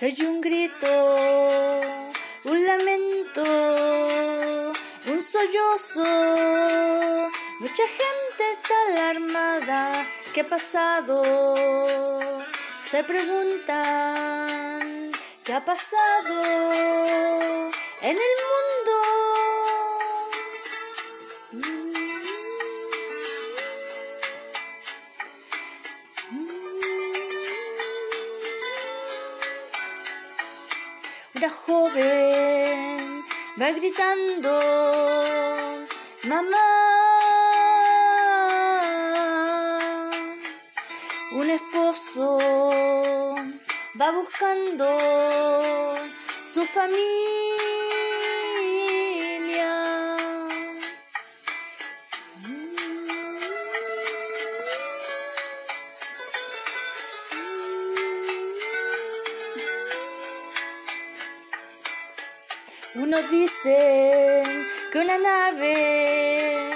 Soy 0.00 0.16
un 0.22 0.40
grito, 0.40 0.88
un 2.44 2.66
lamento, 2.66 3.44
un 5.08 5.20
sollozo. 5.20 6.02
Mucha 7.58 7.86
gente 7.86 8.50
está 8.50 8.74
alarmada. 8.88 9.92
¿Qué 10.32 10.40
ha 10.40 10.48
pasado? 10.48 11.22
Se 12.80 13.04
preguntan, 13.04 14.80
¿qué 15.44 15.52
ha 15.52 15.62
pasado 15.62 16.40
en 18.00 18.16
el 18.16 18.34
mundo? 18.48 18.79
Joven 31.50 33.22
va 33.60 33.70
gritando, 33.72 34.52
mamá. 36.24 36.66
Un 41.32 41.50
esposo 41.50 42.38
va 44.00 44.10
buscando 44.10 44.86
su 46.44 46.64
familia. 46.66 47.99
Unos 62.96 63.30
dicen 63.30 64.66
que 64.90 64.98
una 64.98 65.16
nave 65.16 66.70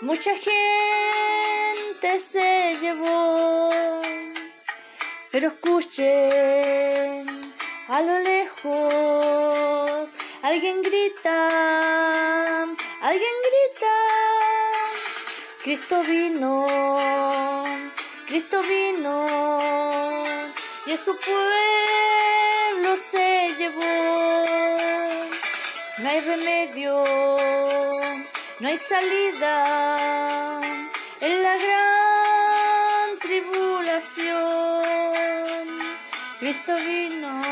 mucha 0.00 0.30
gente 0.34 2.18
se 2.18 2.78
llevó, 2.80 3.68
pero 5.30 5.48
escuchen 5.48 7.26
a 7.88 8.00
lo 8.00 8.18
lejos, 8.20 10.10
alguien 10.40 10.80
grita, 10.80 12.62
alguien 13.02 13.36
grita, 13.50 13.94
Cristo 15.62 16.02
vino, 16.02 16.66
Cristo 18.26 18.62
vino, 18.62 19.26
y 20.86 20.92
a 20.92 20.96
su 20.96 21.14
pueblo 21.14 22.96
se 22.96 23.48
llevó. 23.58 24.07
No 26.00 26.08
hay 26.08 26.20
remedio, 26.20 27.04
no 28.60 28.68
hay 28.68 28.76
salida 28.76 30.60
en 31.20 31.42
la 31.42 31.56
gran 31.56 33.18
tribulación. 33.18 34.84
Cristo 36.38 36.76
vino, 36.76 37.42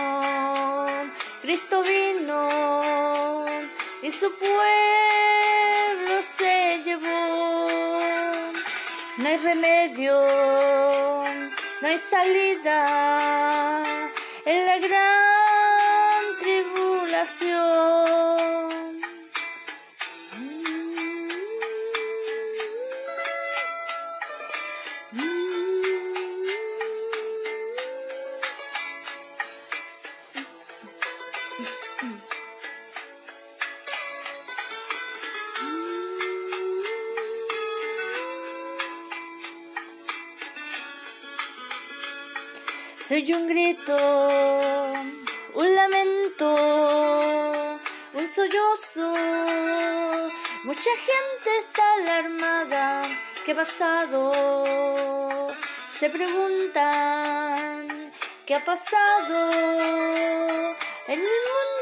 Cristo 1.43 1.83
vino 1.83 3.47
y 4.03 4.13
su 4.13 4.33
pueblo 4.39 4.63
se 6.23 6.83
llevó. 6.85 7.67
No 9.17 9.29
hay 9.29 9.39
remedio, 9.39 10.23
no 11.81 11.89
hay 11.89 11.99
salida 11.99 13.83
en 14.45 14.67
la 14.67 14.79
gran 14.79 16.23
tribulación. 16.39 17.96
Soy 43.09 43.33
un 43.33 43.47
grito, 43.47 43.97
un 45.55 45.75
lamento, 45.77 47.79
un 48.15 48.27
sollozo. 48.27 49.15
Mucha 50.65 50.91
gente 51.09 51.59
está 51.61 51.85
alarmada. 52.01 53.03
¿Qué 53.45 53.53
ha 53.53 53.55
pasado? 53.55 55.53
Se 55.89 56.11
preguntan, 56.11 57.87
¿qué 58.45 58.57
ha 58.57 58.65
pasado 58.65 59.53
en 61.07 61.21
el 61.21 61.21
mundo? 61.21 61.76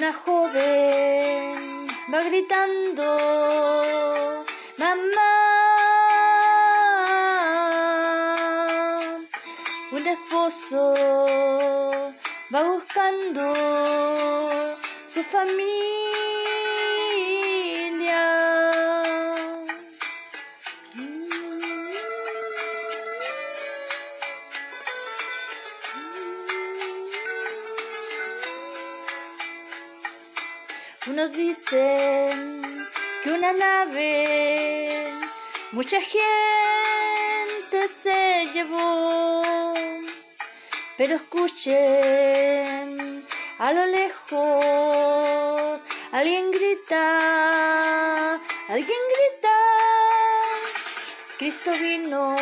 Una 0.00 0.14
joven 0.14 1.86
va 2.10 2.22
gritando, 2.22 3.04
mamá. 4.78 5.32
Un 9.92 10.06
esposo 10.06 10.94
va 12.50 12.62
buscando 12.62 13.44
su 15.06 15.22
familia. 15.22 16.39
Unos 31.06 31.32
dicen 31.32 32.76
que 33.24 33.30
una 33.30 33.52
nave 33.54 35.02
mucha 35.72 35.98
gente 35.98 37.88
se 37.88 38.46
llevó, 38.52 39.72
pero 40.98 41.16
escuchen 41.16 41.80
a 43.58 43.72
lo 43.72 43.86
lejos, 43.86 45.80
alguien 46.12 46.50
grita, 46.50 48.34
alguien 48.68 49.00
grita, 49.14 49.56
Cristo 51.38 51.70
vino, 51.80 52.36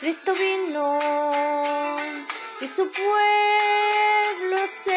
Cristo 0.00 0.32
vino, 0.32 0.98
y 2.62 2.66
su 2.66 2.90
pueblo 2.90 4.66
se. 4.66 4.93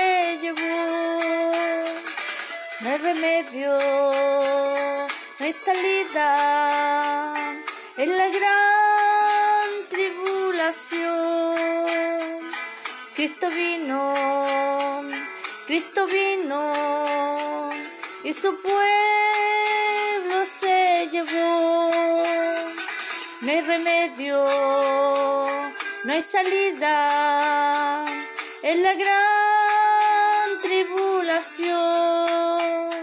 No 2.79 2.89
hay 2.91 2.97
remedio, 2.97 3.75
no 5.39 5.45
hay 5.45 5.51
salida 5.51 7.33
en 7.97 8.15
la 8.15 8.27
gran 8.27 9.87
tribulación. 9.89 11.55
Cristo 13.15 13.49
vino, 13.49 14.13
Cristo 15.65 16.05
vino 16.05 17.71
y 18.23 18.31
su 18.31 18.61
pueblo 18.61 18.85
se 20.45 21.09
llevó. 21.11 22.23
No 23.41 23.51
hay 23.51 23.61
remedio, 23.61 24.45
no 26.03 26.13
hay 26.13 26.21
salida 26.21 28.05
en 28.61 28.83
la 28.83 28.93
gran 28.93 30.61
tribulación 30.61 31.06
población. 31.27 32.96